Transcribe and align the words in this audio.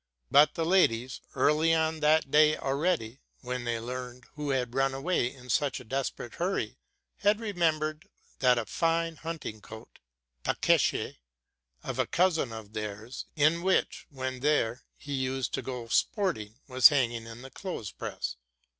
But 0.31 0.55
the 0.55 0.65
ladies, 0.65 1.21
early 1.35 1.75
on 1.75 1.99
that 1.99 2.31
day 2.31 2.57
already, 2.57 3.21
when 3.41 3.65
they 3.65 3.79
learned 3.79 4.25
who 4.33 4.49
had 4.49 4.73
run 4.73 4.95
away 4.95 5.31
in 5.31 5.47
such 5.51 5.79
a 5.79 5.83
desperate 5.83 6.33
hurry, 6.41 6.79
had 7.17 7.39
remembered 7.39 8.09
that 8.39 8.57
a 8.57 8.65
fine 8.65 9.17
hunting 9.17 9.61
coat 9.61 9.99
(Pekesche) 10.43 11.17
of 11.83 11.99
a 11.99 12.07
cousin 12.07 12.51
of 12.51 12.73
theirs, 12.73 13.27
in 13.35 13.61
which, 13.61 14.07
when 14.09 14.39
there, 14.39 14.81
he 14.97 15.13
used 15.13 15.53
to 15.53 15.61
go 15.61 15.87
sport 15.87 16.39
ing, 16.39 16.55
was 16.67 16.87
hanging 16.87 17.27
in 17.27 17.43
the 17.43 17.51
clothes 17.51 17.91
press. 17.91 18.37